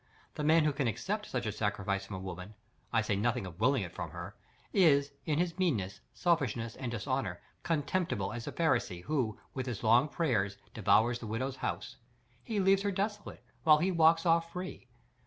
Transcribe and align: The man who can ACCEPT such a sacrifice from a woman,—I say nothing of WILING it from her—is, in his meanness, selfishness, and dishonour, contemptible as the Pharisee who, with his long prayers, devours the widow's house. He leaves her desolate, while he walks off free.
The 0.33 0.43
man 0.43 0.63
who 0.63 0.73
can 0.73 0.87
ACCEPT 0.87 1.27
such 1.27 1.45
a 1.45 1.51
sacrifice 1.51 2.07
from 2.07 2.15
a 2.15 2.19
woman,—I 2.19 3.03
say 3.03 3.15
nothing 3.15 3.45
of 3.45 3.59
WILING 3.59 3.83
it 3.83 3.93
from 3.93 4.09
her—is, 4.09 5.11
in 5.27 5.37
his 5.37 5.59
meanness, 5.59 5.99
selfishness, 6.11 6.75
and 6.75 6.89
dishonour, 6.91 7.39
contemptible 7.61 8.33
as 8.33 8.45
the 8.45 8.51
Pharisee 8.51 9.03
who, 9.03 9.39
with 9.53 9.67
his 9.67 9.83
long 9.83 10.07
prayers, 10.09 10.57
devours 10.73 11.19
the 11.19 11.27
widow's 11.27 11.57
house. 11.57 11.97
He 12.41 12.59
leaves 12.59 12.81
her 12.81 12.91
desolate, 12.91 13.43
while 13.63 13.77
he 13.77 13.91
walks 13.91 14.25
off 14.25 14.51
free. 14.51 14.87